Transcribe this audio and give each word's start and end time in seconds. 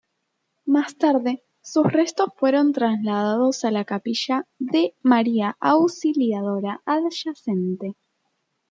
Más 0.65 0.95
tarde, 0.97 1.43
sus 1.61 1.93
restos 1.93 2.29
fueron 2.35 2.73
trasladados 2.73 3.63
a 3.63 3.69
la 3.69 3.85
capilla 3.85 4.47
de 4.57 4.95
María 5.03 5.55
Auxiliadora 5.59 6.81
adyacente. 6.87 7.95